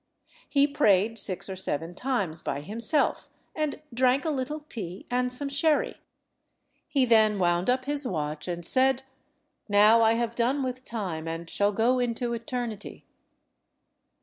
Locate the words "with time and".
10.63-11.47